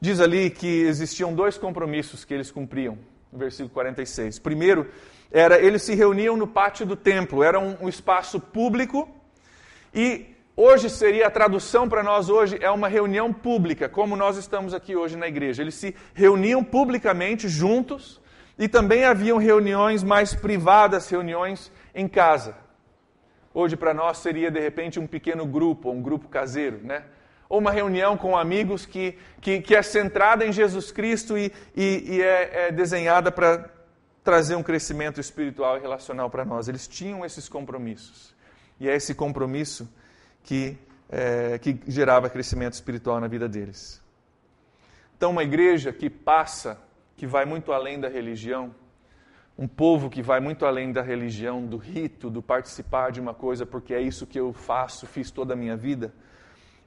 [0.00, 4.38] Diz ali que existiam dois compromissos que eles cumpriam no versículo 46.
[4.38, 4.90] Primeiro,
[5.30, 9.08] era eles se reuniam no pátio do templo, era um, um espaço público
[9.94, 14.74] e hoje seria a tradução para nós hoje é uma reunião pública, como nós estamos
[14.74, 15.62] aqui hoje na igreja.
[15.62, 18.20] Eles se reuniam publicamente juntos
[18.58, 22.56] e também haviam reuniões mais privadas, reuniões em casa.
[23.54, 27.04] Hoje para nós seria de repente um pequeno grupo, um grupo caseiro, né?
[27.50, 32.04] Ou uma reunião com amigos que, que, que é centrada em Jesus Cristo e, e,
[32.06, 33.68] e é, é desenhada para
[34.22, 36.68] trazer um crescimento espiritual e relacional para nós.
[36.68, 38.32] Eles tinham esses compromissos.
[38.78, 39.92] E é esse compromisso
[40.44, 40.78] que,
[41.10, 44.00] é, que gerava crescimento espiritual na vida deles.
[45.16, 46.78] Então, uma igreja que passa,
[47.16, 48.72] que vai muito além da religião,
[49.58, 53.66] um povo que vai muito além da religião, do rito, do participar de uma coisa
[53.66, 56.14] porque é isso que eu faço, fiz toda a minha vida.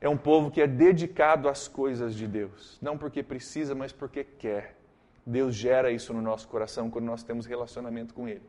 [0.04, 4.22] É um povo que é dedicado às coisas de Deus, não porque precisa, mas porque
[4.22, 4.78] quer.
[5.26, 8.44] Deus gera isso no nosso coração quando nós temos relacionamento com Ele.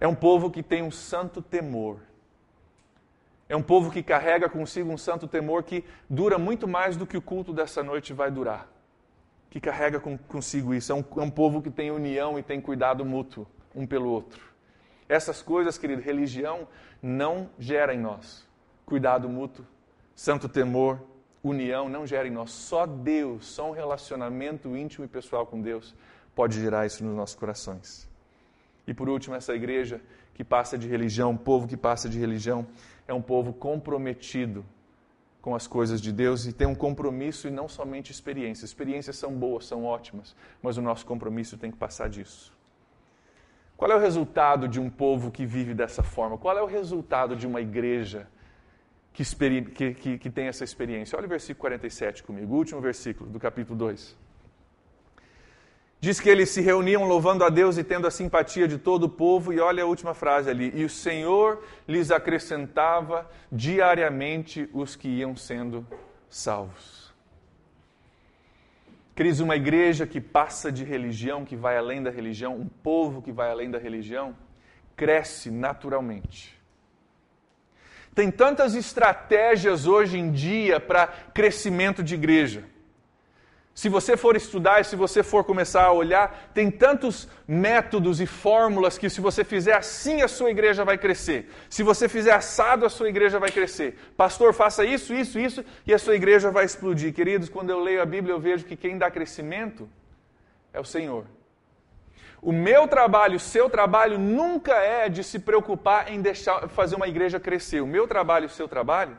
[0.00, 2.00] É um povo que tem um santo temor.
[3.48, 7.16] É um povo que carrega consigo um santo temor que dura muito mais do que
[7.16, 8.68] o culto dessa noite vai durar.
[9.48, 10.90] Que carrega com, consigo isso.
[10.90, 14.42] É um, é um povo que tem união e tem cuidado mútuo um pelo outro.
[15.08, 16.66] Essas coisas, querido, religião
[17.00, 18.44] não gera em nós
[18.84, 19.64] cuidado mútuo,
[20.14, 21.00] santo temor,
[21.42, 22.50] união, não gera em nós.
[22.50, 25.94] Só Deus, só um relacionamento íntimo e pessoal com Deus
[26.34, 28.08] pode gerar isso nos nossos corações.
[28.86, 30.00] E por último, essa igreja
[30.34, 32.66] que passa de religião, um povo que passa de religião,
[33.06, 34.64] é um povo comprometido
[35.40, 38.70] com as coisas de Deus e tem um compromisso e não somente experiências.
[38.70, 42.52] Experiências são boas, são ótimas, mas o nosso compromisso tem que passar disso.
[43.76, 46.38] Qual é o resultado de um povo que vive dessa forma?
[46.38, 48.26] Qual é o resultado de uma igreja
[49.14, 51.16] que, que, que, tem essa experiência?
[51.16, 54.16] Olha o versículo 47 comigo, o último versículo do capítulo 2.
[56.00, 59.08] Diz que eles se reuniam louvando a Deus e tendo a simpatia de todo o
[59.08, 65.08] povo, e olha a última frase ali: E o Senhor lhes acrescentava diariamente os que
[65.08, 65.86] iam sendo
[66.28, 67.14] salvos.
[69.14, 73.30] Cris, uma igreja que passa de religião, que vai além da religião, um povo que
[73.30, 74.36] vai além da religião,
[74.96, 76.53] cresce naturalmente.
[78.14, 82.64] Tem tantas estratégias hoje em dia para crescimento de igreja.
[83.74, 88.26] Se você for estudar e se você for começar a olhar, tem tantos métodos e
[88.26, 91.50] fórmulas que se você fizer assim a sua igreja vai crescer.
[91.68, 93.98] Se você fizer assado a sua igreja vai crescer.
[94.16, 97.12] Pastor, faça isso, isso, isso e a sua igreja vai explodir.
[97.12, 99.88] Queridos, quando eu leio a Bíblia eu vejo que quem dá crescimento
[100.72, 101.24] é o Senhor.
[102.44, 107.08] O meu trabalho, o seu trabalho nunca é de se preocupar em deixar fazer uma
[107.08, 107.80] igreja crescer.
[107.80, 109.16] O meu trabalho, o seu trabalho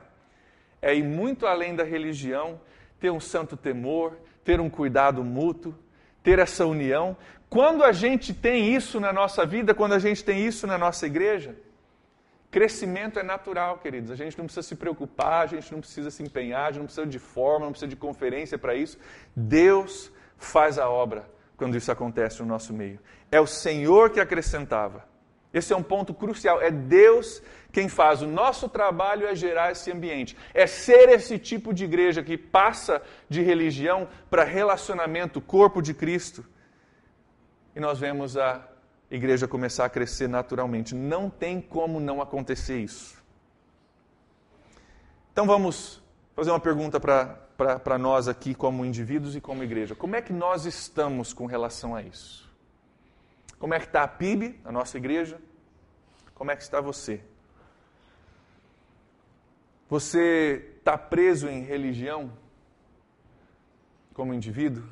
[0.79, 2.61] é ir muito além da religião,
[2.99, 5.73] ter um santo temor, ter um cuidado mútuo,
[6.21, 7.17] ter essa união.
[7.49, 11.07] Quando a gente tem isso na nossa vida, quando a gente tem isso na nossa
[11.07, 11.55] igreja,
[12.51, 14.11] crescimento é natural, queridos.
[14.11, 16.85] A gente não precisa se preocupar, a gente não precisa se empenhar, a gente não
[16.85, 18.99] precisa de forma, não precisa de conferência para isso.
[19.35, 22.99] Deus faz a obra quando isso acontece no nosso meio.
[23.31, 25.03] É o Senhor que acrescentava.
[25.53, 26.61] Esse é um ponto crucial.
[26.61, 28.21] É Deus quem faz.
[28.21, 30.35] O nosso trabalho é gerar esse ambiente.
[30.53, 36.45] É ser esse tipo de igreja que passa de religião para relacionamento, corpo de Cristo.
[37.73, 38.67] E nós vemos a
[39.09, 40.93] igreja começar a crescer naturalmente.
[40.93, 43.23] Não tem como não acontecer isso.
[45.31, 46.01] Então vamos
[46.35, 49.95] fazer uma pergunta para nós aqui, como indivíduos e como igreja.
[49.95, 52.45] Como é que nós estamos com relação a isso?
[53.59, 55.39] Como é que está a PIB, a nossa igreja?
[56.33, 57.21] Como é que está você?
[59.89, 62.31] Você está preso em religião
[64.13, 64.83] como indivíduo?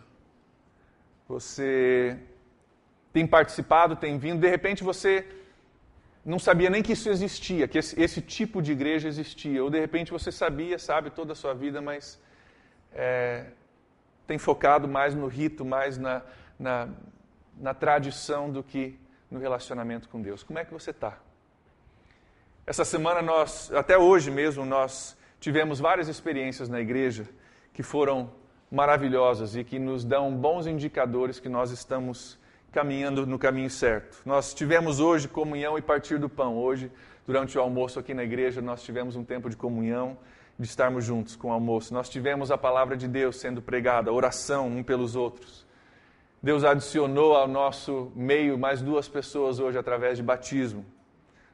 [1.28, 2.18] Você
[3.12, 5.26] tem participado, tem vindo, de repente você
[6.26, 9.80] não sabia nem que isso existia, que esse, esse tipo de igreja existia, ou de
[9.80, 12.20] repente você sabia, sabe, toda a sua vida, mas
[12.94, 13.48] é,
[14.26, 16.22] tem focado mais no rito, mais na,
[16.58, 16.88] na,
[17.58, 20.44] na tradição do que no relacionamento com Deus.
[20.44, 21.18] Como é que você está?
[22.66, 27.28] Essa semana nós, até hoje mesmo, nós tivemos várias experiências na igreja
[27.74, 28.32] que foram
[28.72, 32.40] maravilhosas e que nos dão bons indicadores que nós estamos
[32.72, 34.22] caminhando no caminho certo.
[34.26, 36.58] Nós tivemos hoje comunhão e partir do pão.
[36.58, 36.92] Hoje,
[37.26, 40.18] durante o almoço aqui na igreja, nós tivemos um tempo de comunhão,
[40.58, 41.94] de estarmos juntos com o almoço.
[41.94, 45.63] Nós tivemos a palavra de Deus sendo pregada, oração um pelos outros.
[46.44, 50.86] Deus adicionou ao nosso meio mais duas pessoas hoje através de batismo.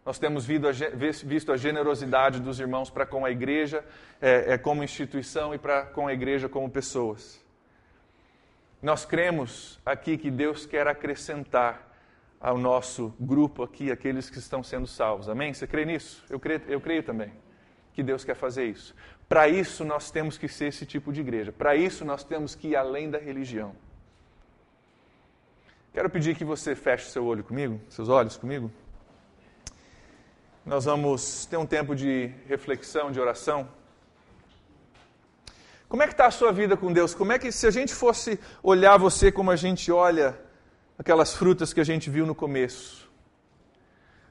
[0.03, 3.85] Nós temos visto a generosidade dos irmãos para com a igreja
[4.19, 7.39] é, é, como instituição e para com a igreja como pessoas.
[8.81, 11.87] Nós cremos aqui que Deus quer acrescentar
[12.41, 15.29] ao nosso grupo aqui aqueles que estão sendo salvos.
[15.29, 15.53] Amém?
[15.53, 16.25] Você crê nisso?
[16.31, 17.31] Eu creio, eu creio também
[17.93, 18.95] que Deus quer fazer isso.
[19.27, 21.51] Para isso nós temos que ser esse tipo de igreja.
[21.51, 23.75] Para isso nós temos que ir além da religião.
[25.99, 28.71] Quero pedir que você feche seu olho comigo, seus olhos comigo.
[30.65, 33.67] Nós vamos ter um tempo de reflexão, de oração.
[35.89, 37.13] Como é que está a sua vida com Deus?
[37.13, 40.39] Como é que, se a gente fosse olhar você como a gente olha
[40.97, 43.11] aquelas frutas que a gente viu no começo?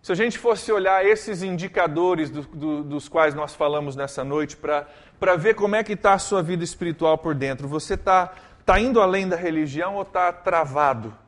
[0.00, 4.56] Se a gente fosse olhar esses indicadores do, do, dos quais nós falamos nessa noite
[4.56, 8.32] para ver como é que está a sua vida espiritual por dentro, você está
[8.64, 11.27] tá indo além da religião ou está travado?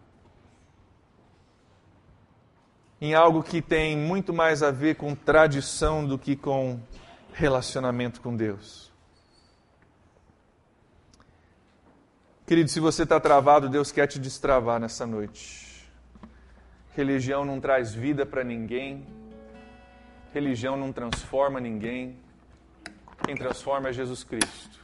[3.01, 6.79] Em algo que tem muito mais a ver com tradição do que com
[7.33, 8.91] relacionamento com Deus.
[12.47, 15.89] Querido, se você está travado, Deus quer te destravar nessa noite.
[16.95, 19.07] Religião não traz vida para ninguém,
[20.35, 22.17] religião não transforma ninguém.
[23.25, 24.81] Quem transforma é Jesus Cristo.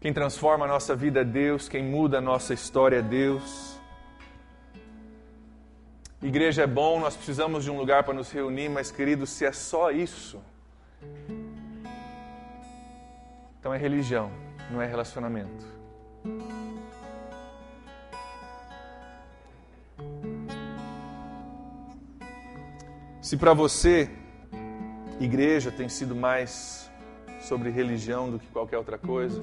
[0.00, 3.75] Quem transforma a nossa vida é Deus, quem muda a nossa história é Deus.
[6.26, 9.52] Igreja é bom, nós precisamos de um lugar para nos reunir, mas querido, se é
[9.52, 10.42] só isso,
[13.60, 14.32] então é religião,
[14.68, 15.64] não é relacionamento.
[23.22, 24.10] Se para você,
[25.20, 26.90] igreja tem sido mais
[27.38, 29.40] sobre religião do que qualquer outra coisa,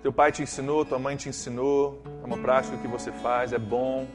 [0.00, 3.58] teu pai te ensinou, tua mãe te ensinou, é uma prática que você faz, é
[3.58, 4.06] bom.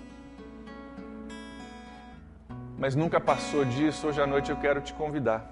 [2.77, 5.49] Mas nunca passou disso, hoje à noite eu quero te convidar.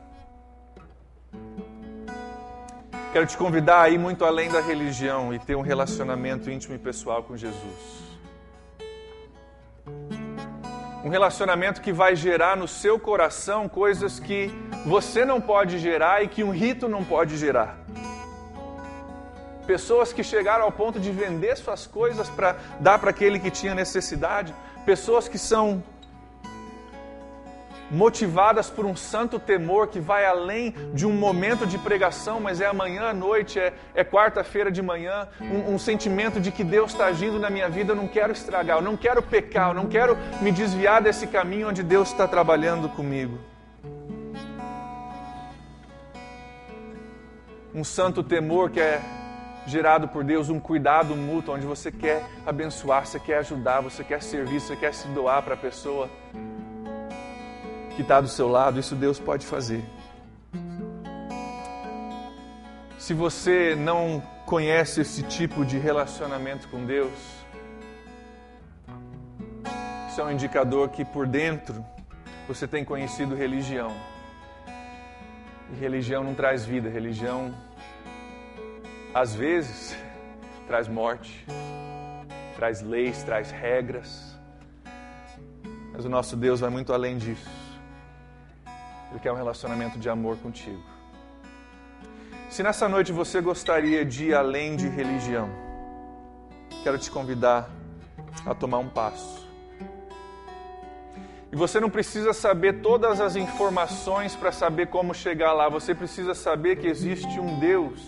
[3.14, 6.80] Quero te convidar a ir muito além da religião e ter um relacionamento íntimo e
[6.80, 8.04] pessoal com Jesus.
[11.04, 14.52] Um relacionamento que vai gerar no seu coração coisas que
[14.86, 17.78] você não pode gerar e que um rito não pode gerar.
[19.66, 23.74] Pessoas que chegaram ao ponto de vender suas coisas para dar para aquele que tinha
[23.74, 24.54] necessidade.
[24.86, 25.82] Pessoas que são
[27.94, 32.66] motivadas por um santo temor que vai além de um momento de pregação, mas é
[32.66, 37.06] amanhã à noite, é, é quarta-feira de manhã, um, um, sentimento de que Deus está
[37.06, 40.18] agindo na minha vida, eu não quero estragar, eu não quero pecar, eu não quero
[40.42, 43.38] me desviar desse caminho onde Deus está trabalhando comigo.
[47.76, 49.02] Um santo temor que é
[49.68, 54.22] gerado por Deus, um cuidado mútuo, onde você quer abençoar, você quer ajudar, você quer
[54.22, 56.10] servir, você quer se doar para a pessoa
[57.96, 59.84] que está do seu lado, isso Deus pode fazer.
[62.98, 67.12] Se você não conhece esse tipo de relacionamento com Deus,
[70.10, 71.84] isso é um indicador que por dentro
[72.48, 73.92] você tem conhecido religião.
[75.72, 77.54] E religião não traz vida, religião
[79.14, 79.96] às vezes
[80.68, 81.46] traz morte,
[82.56, 84.38] traz leis, traz regras.
[85.92, 87.63] Mas o nosso Deus vai muito além disso.
[89.14, 90.82] Ele quer um relacionamento de amor contigo.
[92.50, 95.48] Se nessa noite você gostaria de ir além de religião,
[96.84, 97.70] quero te convidar
[98.44, 99.48] a tomar um passo.
[101.52, 106.34] E você não precisa saber todas as informações para saber como chegar lá, você precisa
[106.34, 108.02] saber que existe um Deus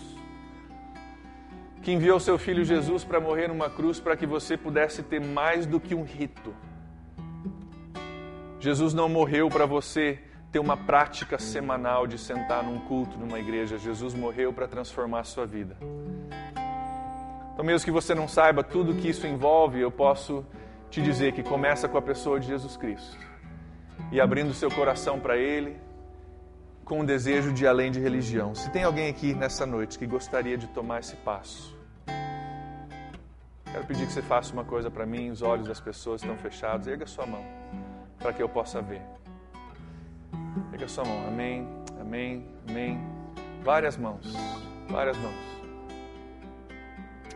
[1.82, 5.66] que enviou seu filho Jesus para morrer numa cruz para que você pudesse ter mais
[5.66, 6.52] do que um rito.
[8.58, 10.18] Jesus não morreu para você
[10.56, 13.76] ter uma prática semanal de sentar num culto numa igreja.
[13.76, 15.76] Jesus morreu para transformar a sua vida.
[17.52, 20.46] Então, mesmo que você não saiba tudo que isso envolve, eu posso
[20.88, 23.18] te dizer que começa com a pessoa de Jesus Cristo
[24.10, 25.76] e abrindo seu coração para Ele
[26.86, 28.54] com o desejo de além de religião.
[28.54, 31.76] Se tem alguém aqui nessa noite que gostaria de tomar esse passo,
[33.70, 36.86] Quero pedir que você faça uma coisa para mim, os olhos das pessoas estão fechados.
[36.86, 37.44] Erga sua mão
[38.18, 39.02] para que eu possa ver.
[40.72, 41.26] Erga sua mão.
[41.26, 41.68] Amém,
[42.00, 43.00] amém, amém.
[43.62, 44.32] Várias mãos,
[44.88, 45.56] várias mãos.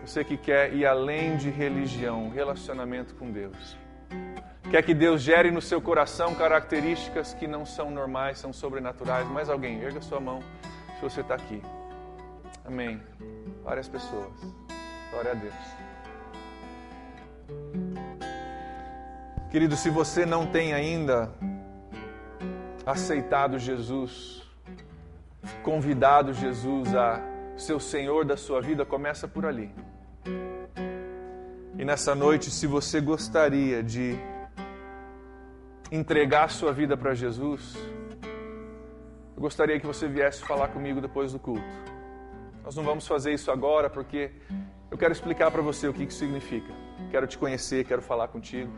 [0.04, 3.76] Você que quer ir além de religião, relacionamento com Deus.
[4.70, 9.28] Quer que Deus gere no seu coração características que não são normais, são sobrenaturais.
[9.28, 10.40] Mais alguém, erga sua mão
[10.96, 11.60] se você está aqui.
[12.64, 13.00] Amém.
[13.64, 14.32] Várias pessoas.
[15.10, 15.54] Glória a Deus.
[19.50, 21.32] Querido, se você não tem ainda
[22.84, 24.42] aceitado Jesus,
[25.62, 27.20] convidado Jesus a
[27.56, 29.72] ser o Senhor da sua vida, começa por ali.
[31.78, 34.18] E nessa noite, se você gostaria de
[35.90, 37.74] entregar a sua vida para Jesus,
[39.36, 41.64] eu gostaria que você viesse falar comigo depois do culto.
[42.62, 44.30] Nós não vamos fazer isso agora porque
[44.90, 46.89] eu quero explicar para você o que isso significa.
[47.10, 48.70] Quero te conhecer, quero falar contigo.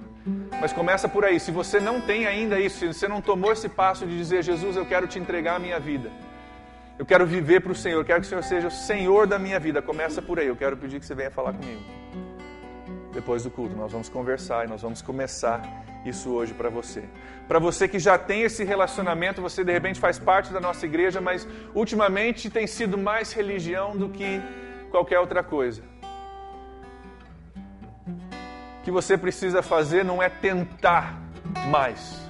[0.60, 1.38] Mas começa por aí.
[1.40, 4.76] Se você não tem ainda isso, se você não tomou esse passo de dizer, Jesus,
[4.76, 6.10] eu quero te entregar a minha vida.
[6.98, 9.38] Eu quero viver para o Senhor, eu quero que o Senhor seja o Senhor da
[9.38, 9.82] minha vida.
[9.82, 10.46] Começa por aí.
[10.46, 11.80] Eu quero pedir que você venha falar comigo.
[13.12, 17.04] Depois do culto, nós vamos conversar e nós vamos começar isso hoje para você.
[17.46, 21.20] Para você que já tem esse relacionamento, você de repente faz parte da nossa igreja,
[21.20, 24.40] mas ultimamente tem sido mais religião do que
[24.90, 25.91] qualquer outra coisa.
[28.82, 31.20] Que você precisa fazer não é tentar
[31.68, 32.20] mais,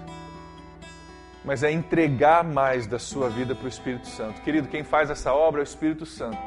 [1.45, 4.41] mas é entregar mais da sua vida para o Espírito Santo.
[4.43, 6.39] Querido, quem faz essa obra é o Espírito Santo.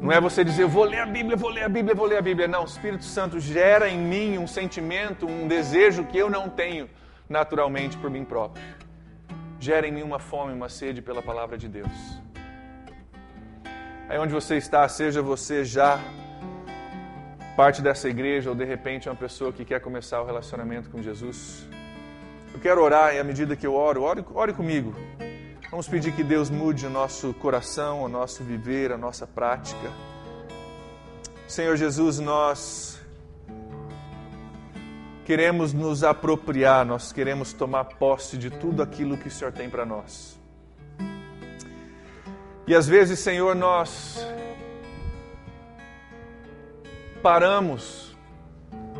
[0.00, 2.18] Não é você dizer, eu vou ler a Bíblia, vou ler a Bíblia, vou ler
[2.18, 2.46] a Bíblia.
[2.46, 6.88] Não, o Espírito Santo gera em mim um sentimento, um desejo que eu não tenho
[7.28, 8.62] naturalmente por mim próprio.
[9.58, 12.20] Gera em mim uma fome, uma sede pela palavra de Deus.
[14.08, 15.98] Aí onde você está, seja você já
[17.56, 21.66] parte dessa igreja ou de repente uma pessoa que quer começar o relacionamento com Jesus.
[22.52, 24.94] Eu quero orar e à medida que eu oro, ore, ore comigo.
[25.70, 29.90] Vamos pedir que Deus mude o nosso coração, o nosso viver, a nossa prática.
[31.46, 33.00] Senhor Jesus, nós
[35.24, 39.84] queremos nos apropriar, nós queremos tomar posse de tudo aquilo que o Senhor tem para
[39.84, 40.38] nós.
[42.66, 44.26] E às vezes, Senhor, nós
[47.22, 48.16] paramos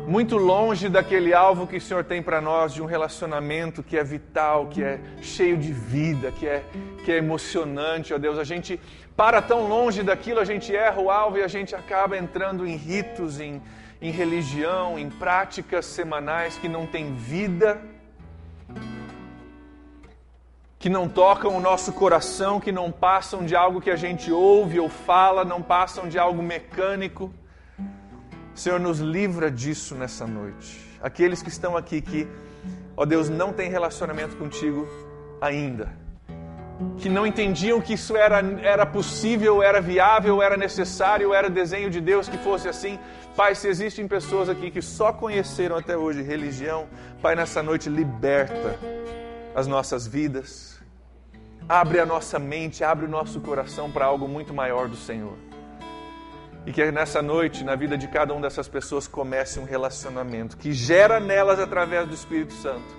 [0.07, 4.03] muito longe daquele alvo que o Senhor tem para nós, de um relacionamento que é
[4.03, 6.63] vital, que é cheio de vida, que é,
[7.03, 8.37] que é emocionante, ó Deus.
[8.39, 8.79] A gente
[9.15, 12.75] para tão longe daquilo, a gente erra o alvo e a gente acaba entrando em
[12.75, 13.61] ritos, em,
[14.01, 17.79] em religião, em práticas semanais que não têm vida,
[20.79, 24.79] que não tocam o nosso coração, que não passam de algo que a gente ouve
[24.79, 27.33] ou fala, não passam de algo mecânico.
[28.55, 30.79] Senhor, nos livra disso nessa noite.
[31.01, 32.27] Aqueles que estão aqui que,
[32.95, 34.87] ó Deus, não têm relacionamento contigo
[35.41, 35.91] ainda,
[36.97, 41.99] que não entendiam que isso era, era possível, era viável, era necessário, era desenho de
[41.99, 42.99] Deus que fosse assim.
[43.35, 46.87] Pai, se existem pessoas aqui que só conheceram até hoje religião,
[47.21, 48.79] Pai, nessa noite liberta
[49.55, 50.79] as nossas vidas,
[51.67, 55.37] abre a nossa mente, abre o nosso coração para algo muito maior do Senhor.
[56.65, 60.71] E que nessa noite, na vida de cada uma dessas pessoas, comece um relacionamento que
[60.71, 62.95] gera nelas, através do Espírito Santo,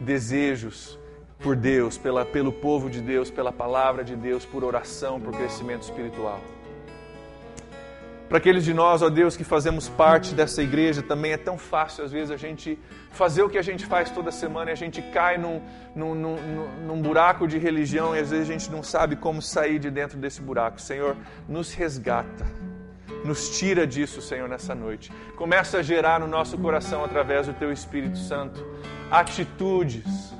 [0.00, 0.98] desejos
[1.38, 5.82] por Deus, pela, pelo povo de Deus, pela palavra de Deus, por oração, por crescimento
[5.82, 6.40] espiritual.
[8.28, 12.04] Para aqueles de nós, ó Deus, que fazemos parte dessa igreja, também é tão fácil
[12.04, 12.78] às vezes a gente
[13.10, 15.60] fazer o que a gente faz toda semana e a gente cai num,
[15.96, 16.36] num, num,
[16.86, 20.16] num, buraco de religião e às vezes a gente não sabe como sair de dentro
[20.16, 20.80] desse buraco.
[20.80, 21.16] Senhor,
[21.48, 22.46] nos resgata
[23.24, 25.12] nos tira disso, Senhor, nessa noite.
[25.36, 28.64] Começa a gerar no nosso coração, através do Teu Espírito Santo,
[29.10, 30.34] atitudes,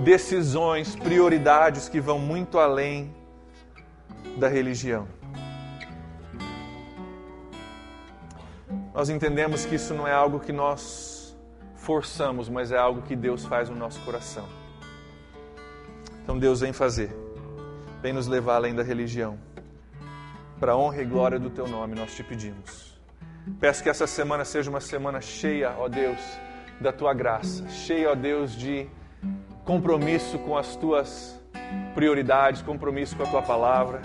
[0.00, 3.14] decisões, prioridades que vão muito além
[4.36, 5.08] da religião.
[8.92, 11.36] Nós entendemos que isso não é algo que nós
[11.74, 14.48] forçamos, mas é algo que Deus faz no nosso coração.
[16.22, 17.14] Então Deus vem fazer,
[18.00, 19.38] vem nos levar além da religião
[20.58, 22.94] para honra e glória do teu nome, nós te pedimos.
[23.60, 26.18] Peço que essa semana seja uma semana cheia, ó Deus,
[26.80, 28.86] da tua graça, cheia, ó Deus, de
[29.64, 31.40] compromisso com as tuas
[31.94, 34.02] prioridades, compromisso com a tua palavra,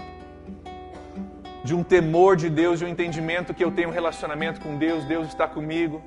[1.64, 5.04] de um temor de Deus, de um entendimento que eu tenho um relacionamento com Deus,
[5.06, 6.02] Deus está comigo.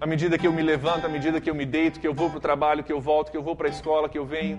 [0.00, 2.28] À medida que eu me levanto, à medida que eu me deito, que eu vou
[2.28, 4.58] para o trabalho, que eu volto, que eu vou para a escola, que eu venho,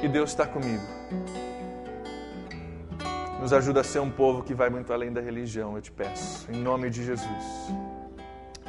[0.00, 0.82] que Deus está comigo.
[3.40, 6.46] Nos ajuda a ser um povo que vai muito além da religião, eu te peço.
[6.52, 7.72] Em nome de Jesus.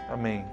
[0.10, 0.46] Amém.